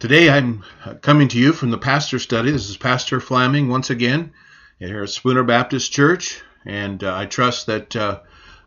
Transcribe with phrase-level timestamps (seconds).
[0.00, 0.64] Today I'm
[1.02, 2.50] coming to you from the pastor study.
[2.50, 4.32] This is Pastor Flaming once again
[4.88, 8.20] here at Spooner Baptist Church, and uh, I trust that uh,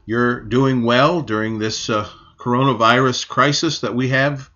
[0.05, 4.51] you're doing well during this uh, coronavirus crisis that we have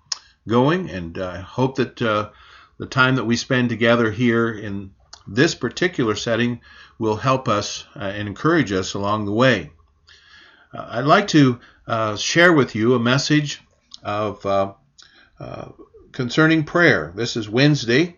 [0.47, 4.91] going, and I hope that the time that we spend together here in
[5.27, 6.61] this particular setting
[6.99, 9.71] will help us and encourage us along the way.
[10.73, 11.59] I'd like to
[12.17, 13.63] share with you a message
[14.03, 14.75] of
[16.11, 17.11] concerning prayer.
[17.15, 18.15] This is Wednesday,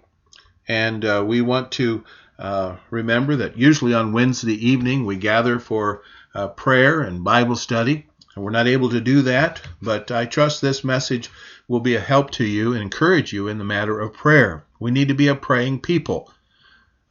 [0.67, 2.03] and uh, we want to
[2.39, 8.07] uh, remember that usually on Wednesday evening we gather for uh, prayer and Bible study.
[8.35, 11.29] And we're not able to do that, but I trust this message
[11.67, 14.63] will be a help to you and encourage you in the matter of prayer.
[14.79, 16.31] We need to be a praying people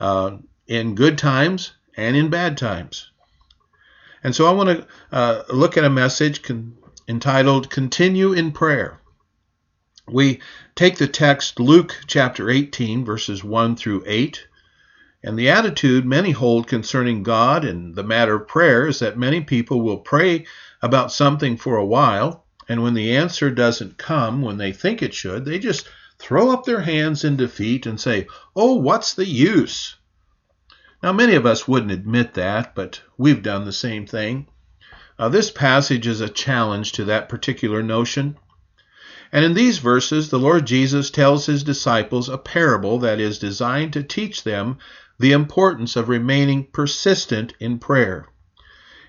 [0.00, 3.10] uh, in good times and in bad times.
[4.24, 8.98] And so I want to uh, look at a message con- entitled Continue in Prayer.
[10.06, 10.40] We
[10.74, 14.46] take the text Luke chapter 18, verses 1 through 8,
[15.22, 19.40] and the attitude many hold concerning God and the matter of prayer is that many
[19.40, 20.46] people will pray
[20.80, 25.12] about something for a while, and when the answer doesn't come when they think it
[25.12, 29.96] should, they just throw up their hands in defeat and say, Oh, what's the use?
[31.02, 34.46] Now, many of us wouldn't admit that, but we've done the same thing.
[35.18, 38.36] Uh, this passage is a challenge to that particular notion.
[39.32, 43.92] And in these verses, the Lord Jesus tells his disciples a parable that is designed
[43.92, 44.78] to teach them
[45.18, 48.26] the importance of remaining persistent in prayer.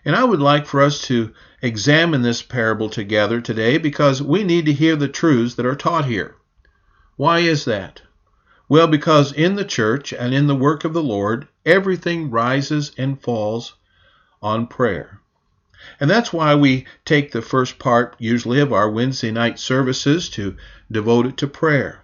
[0.05, 4.65] And I would like for us to examine this parable together today because we need
[4.65, 6.35] to hear the truths that are taught here.
[7.15, 8.01] Why is that?
[8.69, 13.21] Well, because in the church and in the work of the Lord, everything rises and
[13.21, 13.75] falls
[14.41, 15.19] on prayer.
[15.99, 20.55] And that's why we take the first part, usually, of our Wednesday night services to
[20.91, 22.01] devote it to prayer.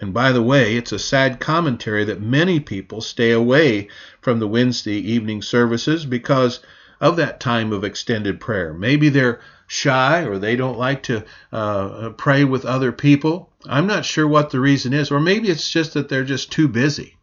[0.00, 3.88] And by the way, it's a sad commentary that many people stay away
[4.20, 6.60] from the Wednesday evening services because
[7.00, 8.72] of that time of extended prayer.
[8.72, 13.50] Maybe they're shy or they don't like to uh, pray with other people.
[13.68, 16.68] I'm not sure what the reason is, or maybe it's just that they're just too
[16.68, 17.16] busy.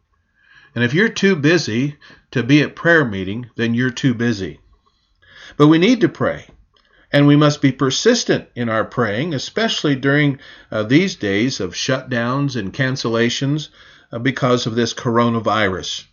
[0.74, 1.96] And if you're too busy
[2.32, 4.60] to be at prayer meeting, then you're too busy.
[5.56, 6.48] But we need to pray.
[7.14, 10.40] And we must be persistent in our praying, especially during
[10.72, 13.68] uh, these days of shutdowns and cancellations
[14.10, 16.06] uh, because of this coronavirus.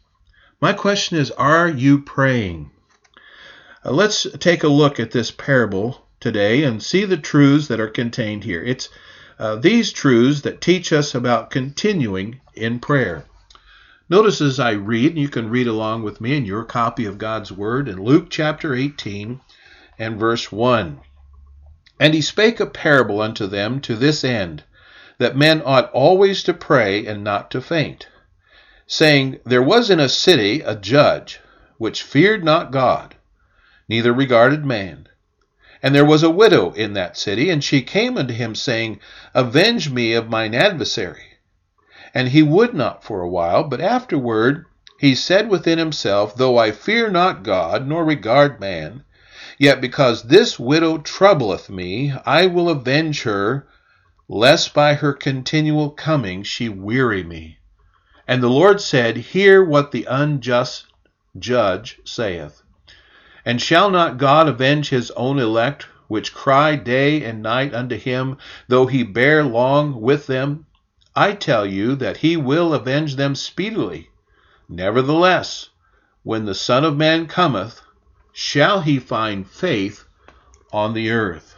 [0.62, 2.70] My question is Are you praying?
[3.84, 7.90] Uh, let's take a look at this parable today and see the truths that are
[7.90, 8.62] contained here.
[8.62, 8.88] It's
[9.40, 13.26] uh, these truths that teach us about continuing in prayer.
[14.08, 17.18] Notice as I read, and you can read along with me in your copy of
[17.18, 19.42] God's Word in Luke chapter 18
[20.02, 21.00] and verse 1.
[22.00, 24.64] And he spake a parable unto them to this end,
[25.20, 28.08] that men ought always to pray and not to faint,
[28.88, 31.40] saying, There was in a city a judge,
[31.78, 33.14] which feared not God,
[33.88, 35.08] neither regarded man.
[35.84, 39.00] And there was a widow in that city, and she came unto him, saying,
[39.36, 41.38] Avenge me of mine adversary.
[42.12, 44.66] And he would not for a while, but afterward
[45.00, 49.04] he said within himself, Though I fear not God, nor regard man,
[49.62, 53.68] yet because this widow troubleth me, I will avenge her,
[54.28, 57.60] lest by her continual coming she weary me.
[58.28, 60.88] And the Lord said, Hear what the unjust
[61.38, 62.64] judge saith.
[63.46, 68.38] And shall not God avenge his own elect, which cry day and night unto him,
[68.68, 70.66] though he bear long with them?
[71.16, 74.10] I tell you that he will avenge them speedily.
[74.68, 75.70] Nevertheless,
[76.24, 77.84] when the Son of Man cometh,
[78.34, 80.06] shall he find faith
[80.72, 81.56] on the earth?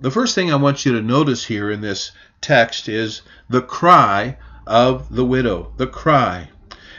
[0.00, 4.36] The first thing I want you to notice here in this text is the cry
[4.66, 5.72] of the widow.
[5.76, 6.50] The cry.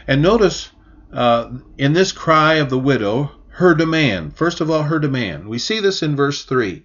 [0.08, 0.72] And notice
[1.14, 4.36] uh, in this cry of the widow, her demand.
[4.36, 5.48] First of all, her demand.
[5.48, 6.84] We see this in verse 3.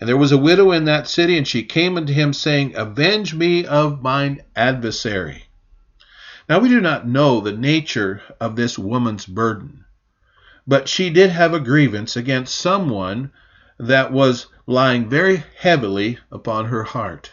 [0.00, 3.34] And there was a widow in that city, and she came unto him, saying, Avenge
[3.34, 5.44] me of mine adversary.
[6.48, 9.85] Now we do not know the nature of this woman's burden,
[10.66, 13.30] but she did have a grievance against someone
[13.78, 17.30] that was lying very heavily upon her heart.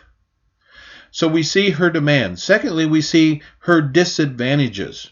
[1.09, 2.43] So we see her demands.
[2.43, 5.11] Secondly, we see her disadvantages.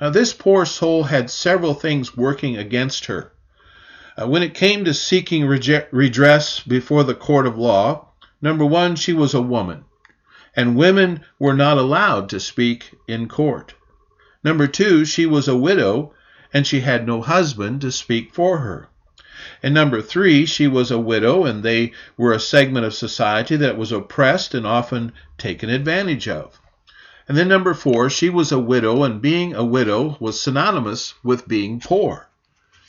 [0.00, 3.32] Now, this poor soul had several things working against her.
[4.20, 8.08] Uh, when it came to seeking redress before the court of law,
[8.42, 9.84] number one, she was a woman,
[10.54, 13.74] and women were not allowed to speak in court.
[14.44, 16.12] Number two, she was a widow,
[16.52, 18.88] and she had no husband to speak for her.
[19.62, 23.76] And number three, she was a widow, and they were a segment of society that
[23.76, 26.60] was oppressed and often taken advantage of.
[27.28, 31.48] And then number four, she was a widow, and being a widow was synonymous with
[31.48, 32.28] being poor.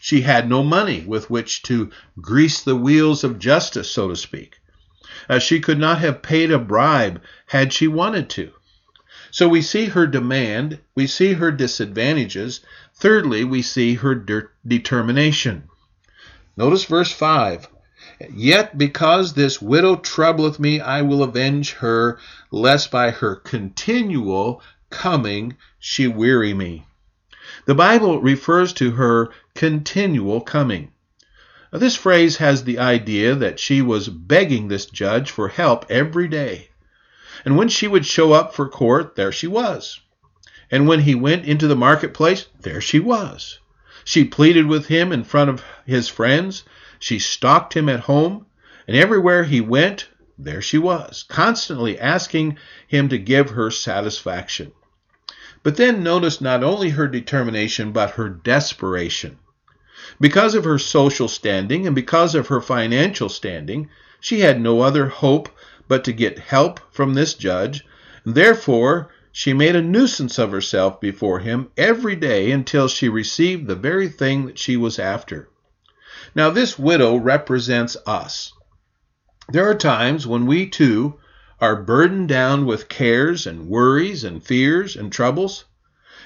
[0.02, 1.90] She had no money with which to
[2.20, 4.60] grease the wheels of justice, so to speak.
[5.30, 8.52] Uh, she could not have paid a bribe had she wanted to.
[9.32, 12.60] So we see her demand, we see her disadvantages.
[13.04, 15.64] Thirdly, we see her de- determination.
[16.56, 17.68] Notice verse 5.
[18.34, 22.18] Yet because this widow troubleth me, I will avenge her,
[22.50, 26.86] lest by her continual coming she weary me.
[27.66, 30.94] The Bible refers to her continual coming.
[31.74, 36.30] Now, this phrase has the idea that she was begging this judge for help every
[36.30, 36.70] day.
[37.44, 40.00] And when she would show up for court, there she was.
[40.74, 43.60] And when he went into the marketplace, there she was.
[44.04, 46.64] She pleaded with him in front of his friends.
[46.98, 48.48] She stalked him at home.
[48.88, 54.72] And everywhere he went, there she was, constantly asking him to give her satisfaction.
[55.62, 59.38] But then notice not only her determination, but her desperation.
[60.20, 65.06] Because of her social standing and because of her financial standing, she had no other
[65.06, 65.50] hope
[65.88, 67.86] but to get help from this judge.
[68.26, 73.76] Therefore, she made a nuisance of herself before him every day until she received the
[73.76, 75.50] very thing that she was after.
[76.36, 78.54] Now, this widow represents us.
[79.50, 81.20] There are times when we too
[81.60, 85.66] are burdened down with cares and worries and fears and troubles.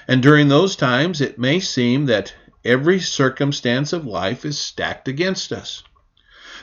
[0.06, 5.50] And during those times, it may seem that every circumstance of life is stacked against
[5.50, 5.82] us.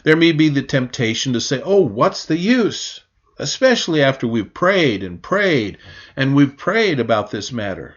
[0.03, 2.99] There may be the temptation to say, Oh, what's the use?
[3.37, 5.77] Especially after we've prayed and prayed
[6.15, 7.95] and we've prayed about this matter.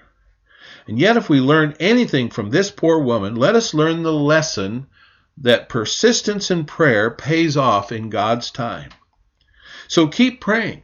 [0.88, 4.87] And yet, if we learn anything from this poor woman, let us learn the lesson
[5.37, 8.90] that persistence in prayer pays off in God's time.
[9.87, 10.82] So keep praying.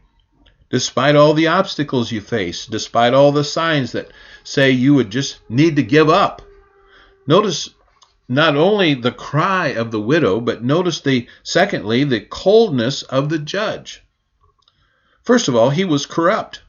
[0.70, 4.10] Despite all the obstacles you face, despite all the signs that
[4.44, 6.42] say you would just need to give up.
[7.26, 7.70] Notice
[8.28, 13.38] not only the cry of the widow, but notice the secondly the coldness of the
[13.38, 14.03] judge.
[15.24, 16.60] First of all, he was corrupt.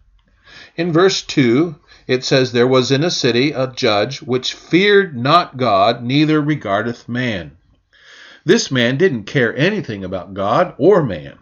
[0.77, 1.75] In verse 2,
[2.07, 7.09] it says, There was in a city a judge which feared not God, neither regardeth
[7.09, 7.57] man.
[8.45, 11.37] This man didn't care anything about God or man.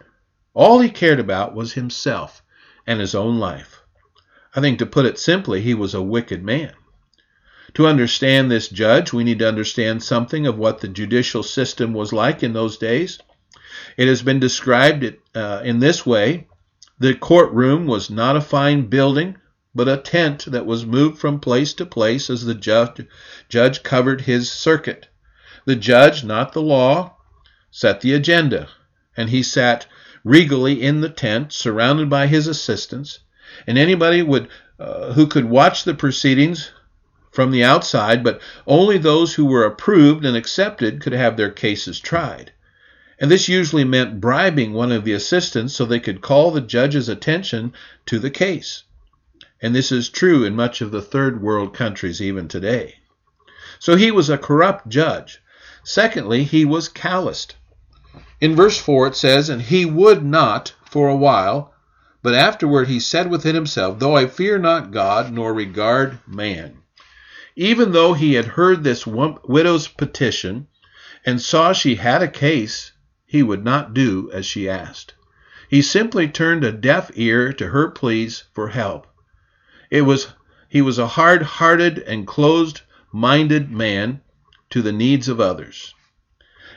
[0.56, 2.42] All he cared about was himself
[2.88, 3.84] and his own life.
[4.56, 6.74] I think to put it simply, he was a wicked man.
[7.76, 12.12] To understand this judge, we need to understand something of what the judicial system was
[12.12, 13.20] like in those days.
[13.98, 16.48] It has been described uh, in this way
[17.04, 19.36] the courtroom was not a fine building,
[19.76, 23.06] but a tent that was moved from place to place as the judge,
[23.50, 25.10] judge covered his circuit.
[25.66, 27.18] The judge, not the law,
[27.70, 28.70] set the agenda,
[29.18, 29.86] and he sat
[30.24, 33.20] regally in the tent, surrounded by his assistants,
[33.68, 34.48] and anybody would
[34.80, 36.72] uh, who could watch the proceedings
[37.32, 42.00] from the outside, but only those who were approved and accepted could have their cases
[42.00, 42.54] tried.
[43.20, 47.08] And this usually meant bribing one of the assistants so they could call the judge's
[47.08, 47.74] attention
[48.08, 48.84] to the case.
[49.62, 52.96] And this is true in much of the third world countries even today.
[53.80, 55.40] So he was a corrupt judge.
[55.84, 57.56] Secondly, he was calloused.
[58.42, 61.74] In verse 4 it says, And he would not for a while,
[62.22, 66.80] but afterward he said within himself, Though I fear not God, nor regard man.
[67.56, 70.68] Even though he had heard this widow's petition
[71.26, 72.92] and saw she had a case,
[73.34, 75.16] he would not do as she asked.
[75.68, 79.08] He simply turned a deaf ear to her pleas for help.
[79.90, 80.28] It was
[80.70, 84.22] he was a hard-hearted and closed-minded man
[84.70, 85.96] to the needs of others.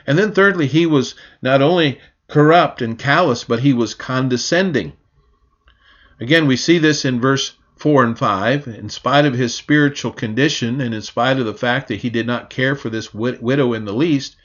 [0.07, 4.93] And then, thirdly, he was not only corrupt and callous, but he was condescending.
[6.19, 8.67] Again, we see this in verse 4 and 5.
[8.67, 12.25] In spite of his spiritual condition and in spite of the fact that he did
[12.25, 14.35] not care for this widow in the least,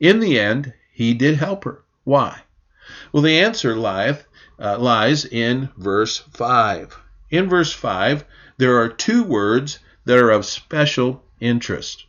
[0.00, 1.84] in the end, he did help her.
[2.02, 2.40] Why?
[3.12, 4.26] Well, the answer lieth,
[4.58, 6.98] uh, lies in verse 5.
[7.30, 8.24] In verse 5,
[8.56, 12.04] there are two words that are of special interest.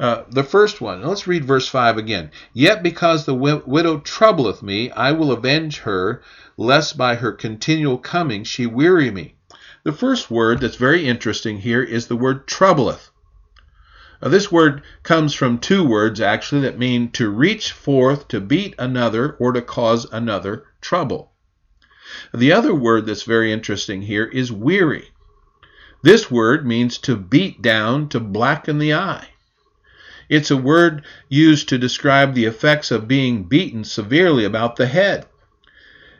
[0.00, 2.32] Uh, the first one, let's read verse 5 again.
[2.52, 6.20] Yet because the widow troubleth me, I will avenge her,
[6.56, 9.36] lest by her continual coming she weary me.
[9.84, 13.12] The first word that's very interesting here is the word troubleth.
[14.22, 18.74] Now, this word comes from two words actually that mean to reach forth, to beat
[18.78, 21.32] another, or to cause another trouble.
[22.32, 25.10] The other word that's very interesting here is weary.
[26.02, 29.28] This word means to beat down, to blacken the eye.
[30.28, 35.26] It's a word used to describe the effects of being beaten severely about the head.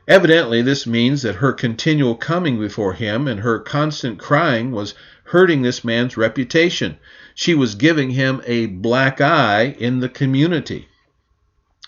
[0.09, 4.95] Evidently, this means that her continual coming before him and her constant crying was
[5.27, 6.99] hurting this man's reputation.
[7.35, 10.89] She was giving him a black eye in the community.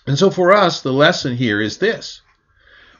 [0.05, 2.21] And so for us, the lesson here is this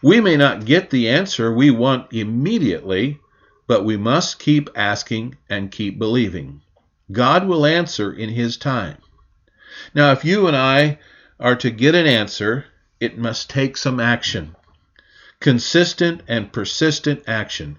[0.01, 3.19] we may not get the answer we want immediately,
[3.67, 6.62] but we must keep asking and keep believing.
[7.12, 8.98] God will answer in His time.
[9.93, 11.00] Now, if you and I
[11.39, 12.65] are to get an answer,
[13.00, 14.55] it must take some action
[15.39, 17.77] consistent and persistent action.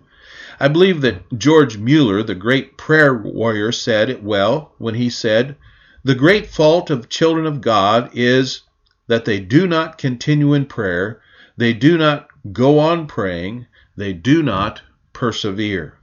[0.63, 5.57] I believe that George Mueller, the great prayer warrior, said it well when he said,
[6.05, 8.61] The great fault of children of God is
[9.07, 11.23] that they do not continue in prayer,
[11.57, 14.83] they do not go on praying, they do not
[15.15, 15.97] persevere.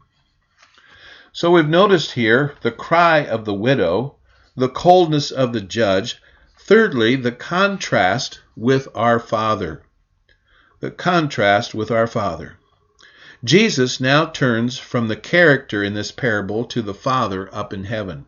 [1.31, 4.15] So we've noticed here the cry of the widow,
[4.55, 6.19] the coldness of the judge,
[6.59, 9.83] thirdly, the contrast with our Father.
[10.79, 12.57] The contrast with our Father.
[13.43, 18.25] Jesus now turns from the character in this parable to the Father up in heaven.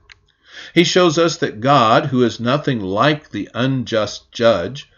[0.73, 4.89] He shows us that God, who is nothing like the unjust judge,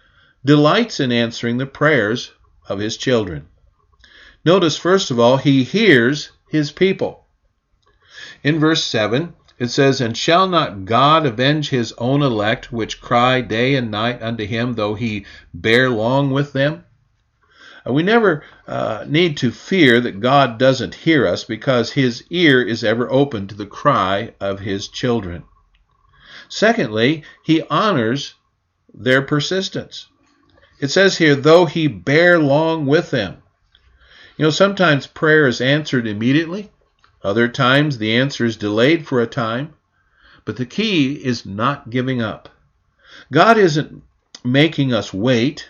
[0.43, 2.31] delights in answering the prayers
[2.67, 3.47] of his children.
[4.43, 7.25] Notice, first of all, he hears his people.
[8.43, 13.41] In verse 7, it says, And shall not God avenge his own elect, which cry
[13.41, 16.83] day and night unto him, though he bear long with them?
[17.85, 22.83] We never uh, need to fear that God doesn't hear us because his ear is
[22.83, 25.43] ever open to the cry of his children.
[26.47, 28.35] Secondly, he honors
[28.93, 30.07] their persistence.
[30.79, 33.41] It says here, though he bear long with them.
[34.37, 36.71] You know, sometimes prayer is answered immediately,
[37.23, 39.73] other times the answer is delayed for a time,
[40.45, 42.49] but the key is not giving up.
[43.31, 44.01] God isn't
[44.43, 45.69] making us wait,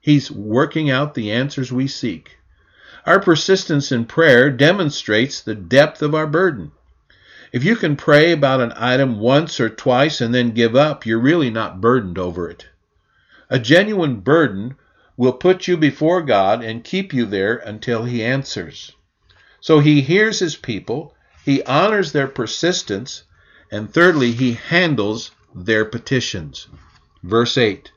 [0.00, 2.38] He's working out the answers we seek.
[3.04, 6.72] Our persistence in prayer demonstrates the depth of our burden.
[7.52, 11.18] If you can pray about an item once or twice and then give up, you're
[11.18, 12.66] really not burdened over it.
[13.50, 14.76] A genuine burden
[15.16, 18.92] will put you before God and keep you there until He answers.
[19.60, 21.14] So He hears His people,
[21.44, 23.24] He honors their persistence,
[23.72, 26.68] and thirdly, He handles their petitions.
[27.22, 27.90] Verse 8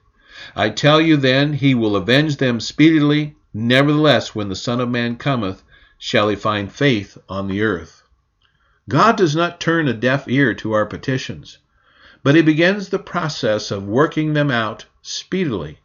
[0.56, 3.36] I tell you then, He will avenge them speedily.
[3.54, 5.64] Nevertheless, when the Son of Man cometh,
[5.98, 8.04] shall He find faith on the earth.
[8.90, 11.60] God does not turn a deaf ear to our petitions,
[12.24, 15.80] but He begins the process of working them out speedily.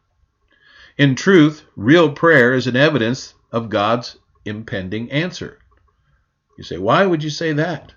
[0.97, 5.59] In truth, real prayer is an evidence of God's impending answer.
[6.57, 7.93] You say, why would you say that?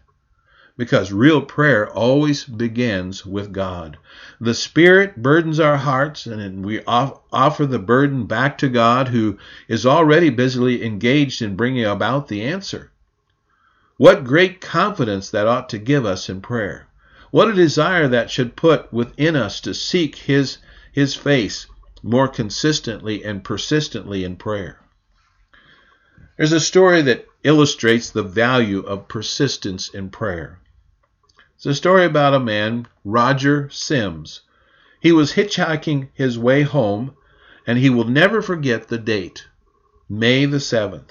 [0.79, 3.98] Because real prayer always begins with God.
[4.39, 9.86] The Spirit burdens our hearts, and we offer the burden back to God, who is
[9.86, 12.91] already busily engaged in bringing about the answer.
[13.98, 16.88] What great confidence that ought to give us in prayer.
[17.29, 20.59] What a desire that should put within us to seek His
[20.93, 21.67] his face
[22.01, 24.79] more consistently and persistently in prayer.
[26.38, 30.59] There's a story that illustrates the value of persistence in prayer.
[31.60, 34.44] It's a story about a man, Roger Sims.
[35.01, 37.18] He was hitchhiking his way home,
[37.68, 39.46] and he will never forget the date,
[40.08, 41.10] May the 7th.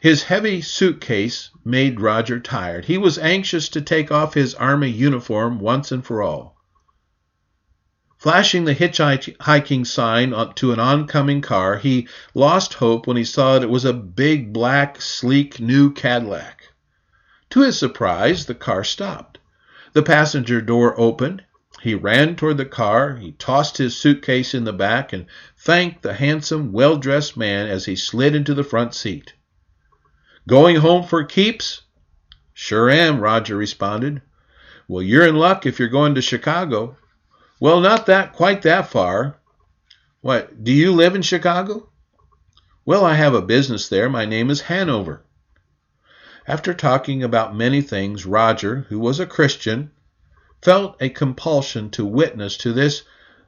[0.00, 2.86] His heavy suitcase made Roger tired.
[2.86, 6.56] He was anxious to take off his army uniform once and for all.
[8.16, 13.62] Flashing the hitchhiking sign to an oncoming car, he lost hope when he saw that
[13.62, 16.64] it was a big, black, sleek new Cadillac.
[17.50, 19.27] To his surprise, the car stopped.
[19.98, 21.42] The passenger door opened.
[21.82, 23.16] He ran toward the car.
[23.16, 25.26] He tossed his suitcase in the back and
[25.56, 29.32] thanked the handsome, well dressed man as he slid into the front seat.
[30.46, 31.82] Going home for keeps?
[32.54, 34.22] Sure am, Roger responded.
[34.86, 36.96] Well, you're in luck if you're going to Chicago.
[37.58, 39.40] Well, not that quite that far.
[40.20, 41.88] What, do you live in Chicago?
[42.84, 44.08] Well, I have a business there.
[44.08, 45.24] My name is Hanover.
[46.48, 49.90] After talking about many things, Roger, who was a Christian,
[50.62, 53.02] felt a compulsion to witness to this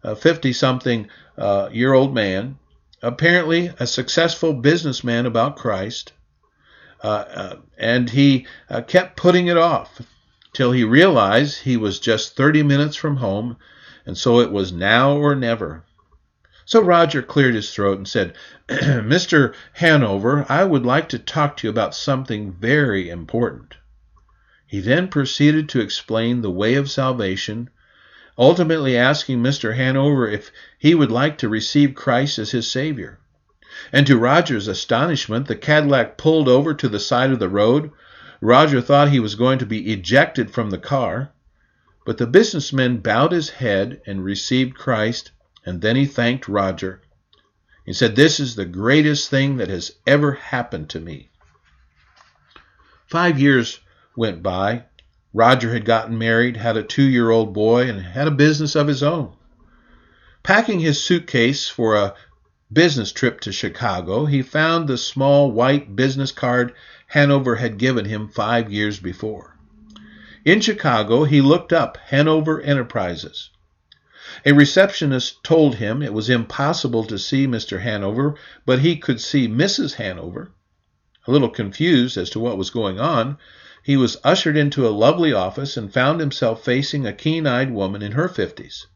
[0.04, 2.58] 50 uh, something uh, year old man,
[3.00, 6.12] apparently a successful businessman about Christ.
[7.02, 10.02] uh, uh, and he uh, kept putting it off
[10.52, 13.56] till he realized he was just 30 minutes from home,
[14.04, 15.84] and so it was now or never.
[16.70, 18.34] So Roger cleared his throat and said,
[18.68, 19.54] Mr.
[19.72, 23.74] Hanover, I would like to talk to you about something very important.
[24.68, 27.70] He then proceeded to explain the way of salvation,
[28.38, 29.74] ultimately asking Mr.
[29.74, 33.18] Hanover if he would like to receive Christ as his Savior.
[33.92, 37.90] And to Roger's astonishment, the Cadillac pulled over to the side of the road.
[38.40, 41.32] Roger thought he was going to be ejected from the car,
[42.06, 45.32] but the businessman bowed his head and received Christ
[45.64, 47.02] and then he thanked Roger.
[47.84, 51.30] He said, This is the greatest thing that has ever happened to me.
[53.06, 53.80] Five years
[54.16, 54.84] went by.
[55.32, 58.86] Roger had gotten married, had a two year old boy, and had a business of
[58.86, 59.32] his own.
[60.42, 62.14] Packing his suitcase for a
[62.72, 66.72] business trip to Chicago, he found the small white business card
[67.08, 69.56] Hanover had given him five years before.
[70.44, 73.50] In Chicago, he looked up Hanover Enterprises.
[74.46, 77.80] A receptionist told him it was impossible to see Mr.
[77.80, 79.94] Hanover, but he could see Mrs.
[79.94, 80.52] Hanover.
[81.26, 83.36] A little confused as to what was going on,
[83.82, 88.02] he was ushered into a lovely office and found himself facing a keen eyed woman
[88.02, 88.86] in her fifties.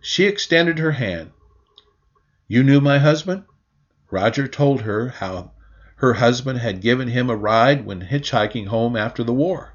[0.00, 1.32] She extended her hand.
[2.46, 3.44] You knew my husband?
[4.10, 5.52] Roger told her how
[5.96, 9.74] her husband had given him a ride when hitchhiking home after the war.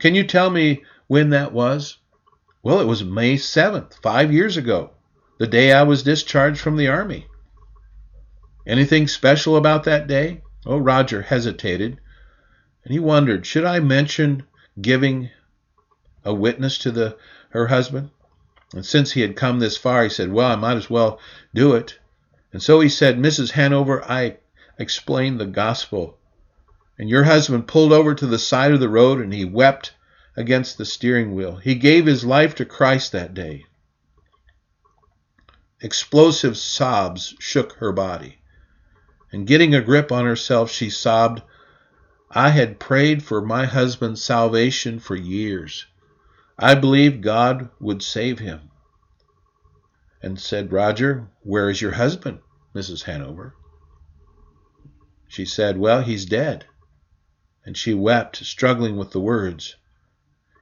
[0.00, 1.98] Can you tell me when that was?
[2.64, 4.90] Well, it was May 7th, five years ago,
[5.38, 7.26] the day I was discharged from the Army.
[8.64, 10.42] Anything special about that day?
[10.64, 11.98] Oh, Roger hesitated,
[12.84, 14.44] and he wondered, should I mention
[14.80, 15.30] giving
[16.24, 17.16] a witness to the
[17.50, 18.10] her husband?
[18.72, 21.18] And since he had come this far, he said, Well, I might as well
[21.52, 21.98] do it.
[22.52, 23.50] And so he said, Mrs.
[23.50, 24.36] Hanover, I
[24.78, 26.16] explained the gospel.
[26.96, 29.94] And your husband pulled over to the side of the road and he wept
[30.36, 31.56] against the steering wheel.
[31.56, 33.64] He gave his life to Christ that day.
[35.80, 38.38] Explosive sobs shook her body.
[39.32, 41.42] And getting a grip on herself, she sobbed,
[42.30, 45.86] I had prayed for my husband's salvation for years.
[46.58, 48.70] I believed God would save him.
[50.22, 52.38] And said, Roger, where is your husband,
[52.74, 53.02] Mrs.
[53.02, 53.54] Hanover?
[55.26, 56.66] She said, Well, he's dead.
[57.64, 59.76] And she wept, struggling with the words.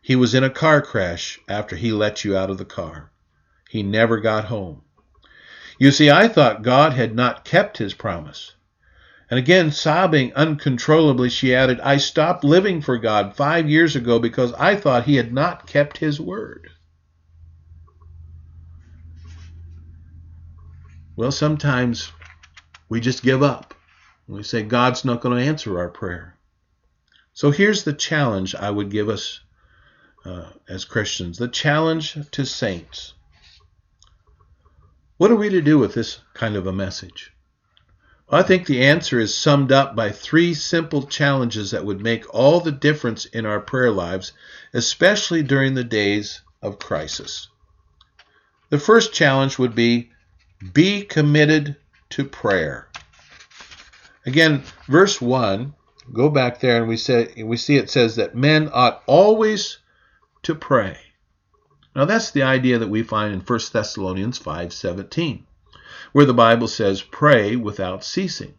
[0.00, 3.10] He was in a car crash after he let you out of the car.
[3.68, 4.82] He never got home.
[5.78, 8.54] You see, I thought God had not kept his promise.
[9.30, 14.52] And again, sobbing uncontrollably, she added, I stopped living for God five years ago because
[14.54, 16.70] I thought he had not kept his word.
[21.14, 22.10] Well, sometimes
[22.88, 23.74] we just give up.
[24.26, 26.36] We say, God's not going to answer our prayer.
[27.32, 29.40] So here's the challenge I would give us
[30.24, 33.14] uh, as Christians, the challenge to saints.
[35.16, 37.32] What are we to do with this kind of a message?
[38.28, 42.32] Well, I think the answer is summed up by three simple challenges that would make
[42.34, 44.32] all the difference in our prayer lives,
[44.72, 47.48] especially during the days of crisis.
[48.70, 50.10] The first challenge would be
[50.72, 51.76] be committed
[52.10, 52.88] to prayer.
[54.26, 55.74] Again, verse 1,
[56.12, 59.78] go back there and we say we see it says that men ought always
[60.42, 60.98] to pray.
[61.94, 65.44] Now that's the idea that we find in 1 Thessalonians 5:17,
[66.12, 68.54] where the Bible says pray without ceasing.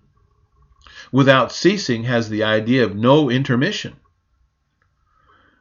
[1.12, 3.98] Without ceasing has the idea of no intermission.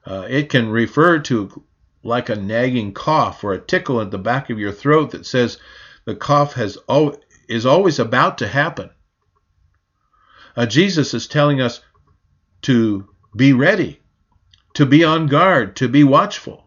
[0.04, 1.64] Uh, it can refer to
[2.02, 5.58] like a nagging cough or a tickle at the back of your throat that says
[6.04, 7.16] the cough has al-
[7.48, 8.90] is always about to happen.
[10.56, 11.80] Uh, Jesus is telling us
[12.62, 13.99] to be ready
[14.80, 16.66] to be on guard, to be watchful.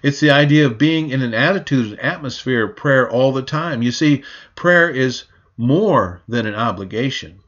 [0.00, 3.82] It's the idea of being in an attitude, an atmosphere of prayer all the time.
[3.82, 4.22] You see,
[4.54, 5.24] prayer is
[5.56, 7.40] more than an obligation,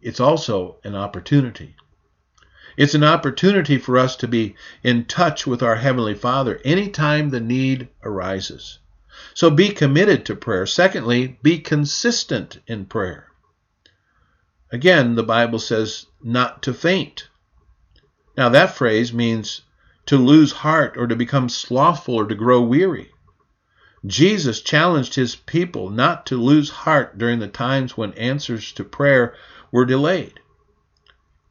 [0.00, 1.74] it's also an opportunity.
[2.76, 7.40] It's an opportunity for us to be in touch with our Heavenly Father anytime the
[7.40, 8.78] need arises.
[9.34, 10.64] So be committed to prayer.
[10.64, 13.26] Secondly, be consistent in prayer.
[14.70, 17.26] Again, the Bible says not to faint.
[18.36, 19.62] Now, that phrase means
[20.06, 23.10] to lose heart or to become slothful or to grow weary.
[24.04, 29.34] Jesus challenged his people not to lose heart during the times when answers to prayer
[29.70, 30.40] were delayed.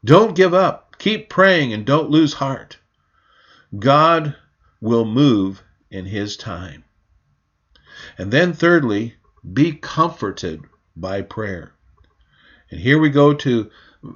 [0.04, 0.98] Don't give up.
[0.98, 2.78] Keep praying and don't lose heart.
[3.78, 4.36] God
[4.82, 6.84] will move in his time.
[8.17, 9.15] And then, thirdly,
[9.54, 10.62] be comforted
[10.96, 11.74] by prayer.
[12.70, 13.70] And here we go to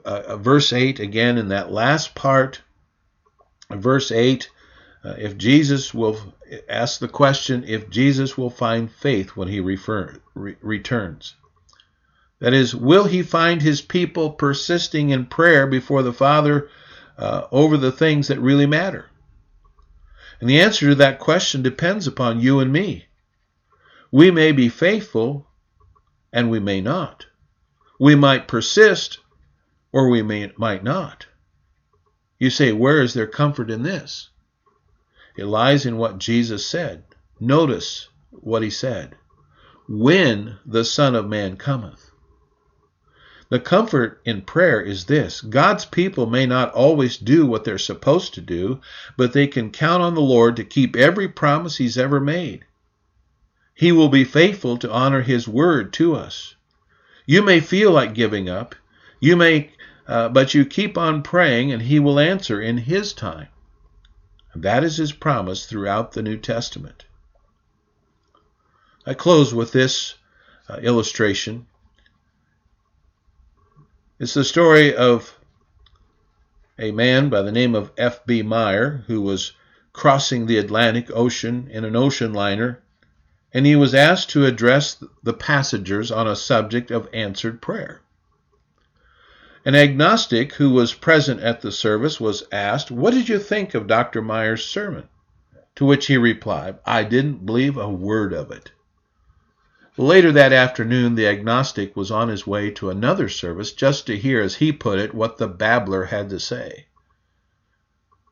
[0.03, 2.61] uh, verse 8 again in that last part.
[3.69, 4.49] Verse 8
[5.05, 6.17] uh, if Jesus will
[6.67, 11.35] ask the question if Jesus will find faith when he refer, re, returns.
[12.39, 16.69] That is, will he find his people persisting in prayer before the Father
[17.19, 19.05] uh, over the things that really matter?
[20.41, 23.05] And the answer to that question depends upon you and me.
[24.11, 25.47] We may be faithful
[26.33, 27.27] and we may not.
[27.99, 29.19] We might persist
[29.95, 31.25] or we may, might not.
[32.37, 34.29] You say, where is there comfort in this?
[35.37, 37.05] It lies in what Jesus said.
[37.39, 39.15] Notice what he said.
[39.87, 42.11] When the Son of Man cometh.
[43.49, 48.33] The comfort in prayer is this God's people may not always do what they're supposed
[48.33, 48.81] to do,
[49.15, 52.65] but they can count on the Lord to keep every promise He's ever made.
[53.73, 56.55] He will be faithful to honor His word to us.
[57.25, 58.75] You may feel like giving up,
[59.21, 59.71] you may,
[60.07, 63.47] uh, but you keep on praying, and He will answer in His time.
[64.55, 67.03] That is his promise throughout the New Testament.
[69.05, 70.15] I close with this
[70.69, 71.67] uh, illustration.
[74.17, 75.37] It's the story of
[76.79, 78.43] a man by the name of F.B.
[78.43, 79.51] Meyer who was
[79.91, 82.81] crossing the Atlantic Ocean in an ocean liner,
[83.53, 88.01] and he was asked to address the passengers on a subject of answered prayer.
[89.65, 93.87] An agnostic who was present at the service was asked, What did you think of
[93.87, 94.21] Dr.
[94.21, 95.09] Meyer's sermon?
[95.77, 98.71] To which he replied, I didn't believe a word of it.
[99.97, 104.39] Later that afternoon, the agnostic was on his way to another service just to hear,
[104.39, 106.85] as he put it, what the babbler had to say.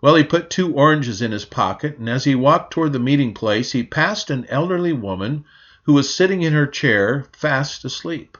[0.02, 3.34] Well, he put two oranges in his pocket, and as he walked toward the meeting
[3.34, 5.46] place, he passed an elderly woman
[5.86, 8.38] who was sitting in her chair, fast asleep.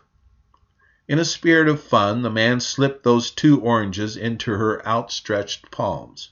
[1.06, 6.30] In a spirit of fun, the man slipped those two oranges into her outstretched palms.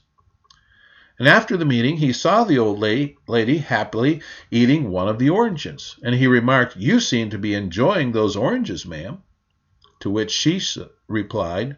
[1.18, 5.96] And after the meeting, he saw the old lady happily eating one of the oranges,
[6.02, 9.22] and he remarked, You seem to be enjoying those oranges, ma'am.
[10.00, 10.58] To which she
[11.06, 11.76] replied,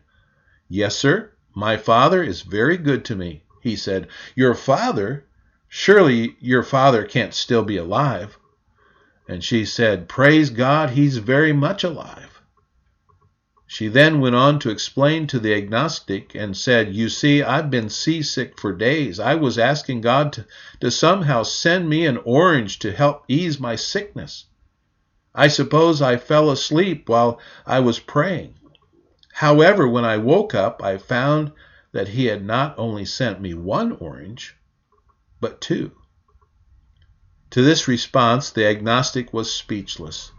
[0.68, 3.42] Yes, sir, my father is very good to me.
[3.60, 5.26] He said, Your father?
[5.68, 8.38] Surely your father can't still be alive.
[9.26, 12.33] And she said, Praise God, he's very much alive.
[13.74, 17.88] She then went on to explain to the agnostic and said, You see, I've been
[17.88, 19.18] seasick for days.
[19.18, 20.46] I was asking God to,
[20.78, 24.44] to somehow send me an orange to help ease my sickness.
[25.34, 28.54] I suppose I fell asleep while I was praying.
[29.32, 31.50] However, when I woke up, I found
[31.90, 34.54] that he had not only sent me one orange,
[35.40, 35.90] but two.
[37.50, 40.30] To this response, the agnostic was speechless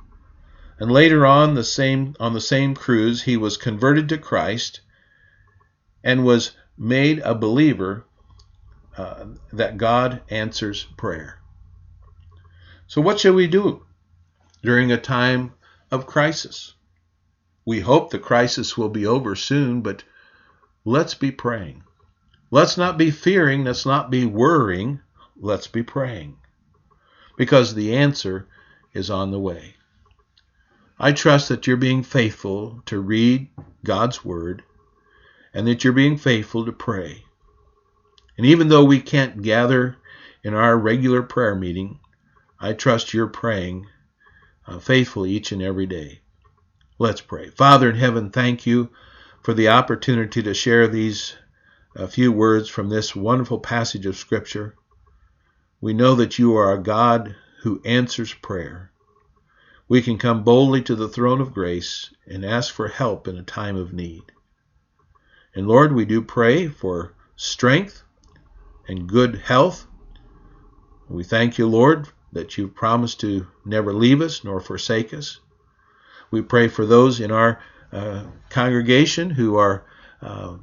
[0.80, 4.82] and later on the same on the same cruise he was converted to Christ
[6.04, 8.06] and was made a believer
[8.98, 11.40] uh, that God answers prayer.
[12.88, 13.86] So what should we do
[14.62, 15.54] during a time
[15.92, 16.74] of crisis?
[17.66, 20.04] We hope the crisis will be over soon, but
[20.84, 21.84] let's be praying.
[22.52, 25.00] Let's not be fearing, let's not be worrying,
[25.36, 26.38] let's be praying.
[27.38, 28.48] Because the answer
[28.94, 29.75] is on the way.
[30.98, 33.50] I trust that you're being faithful to read
[33.84, 34.64] God's Word
[35.54, 37.26] and that you're being faithful to pray.
[38.38, 39.98] And even though we can't gather
[40.42, 42.00] in our regular prayer meeting,
[42.60, 43.88] I trust you're praying
[44.68, 46.22] uh, faithfully each and every day.
[46.98, 47.50] Let's pray.
[47.50, 48.90] Father in heaven, thank you
[49.44, 51.36] for the opportunity to share these
[51.98, 54.76] uh, few words from this wonderful passage of Scripture.
[55.82, 58.92] We know that you are a God who answers prayer
[59.88, 63.44] we can come boldly to the throne of grace and ask for help in a
[63.44, 64.24] time of need.
[65.54, 68.02] And Lord, we do pray for strength
[68.88, 69.86] and good health.
[71.08, 75.40] We thank you, Lord, that you've promised to never leave us nor forsake us.
[76.32, 79.86] We pray for those in our uh, congregation who are
[80.22, 80.58] uh,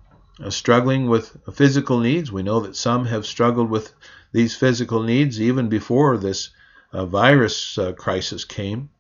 [0.49, 2.33] struggling with physical needs.
[2.33, 3.93] We know that some have struggled with
[4.33, 6.51] these physical needs even before this
[6.93, 8.91] uh, virus uh, crisis came.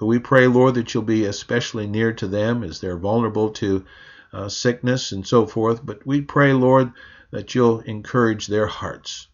[0.00, 3.84] But we pray, Lord, that you'll be especially near to them as they're vulnerable to
[4.32, 5.84] uh, sickness and so forth.
[5.84, 6.92] But we pray, Lord,
[7.32, 9.28] that you'll encourage their hearts.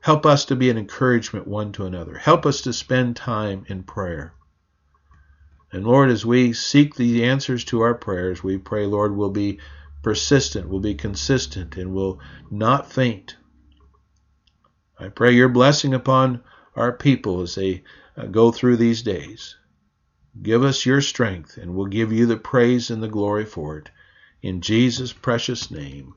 [0.00, 2.18] Help us to be an encouragement one to another.
[2.18, 4.34] Help us to spend time in prayer.
[5.70, 9.60] And Lord, as we seek the answers to our prayers, we pray, Lord, we'll be
[10.02, 12.18] persistent, we'll be consistent, and we'll
[12.50, 13.36] not faint.
[14.98, 16.42] I pray your blessing upon
[16.74, 17.84] our people as they
[18.16, 19.54] uh, go through these days.
[20.40, 23.90] Give us your strength, and we'll give you the praise and the glory for it.
[24.42, 26.14] In Jesus' precious name,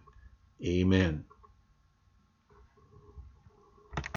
[0.63, 1.25] amen.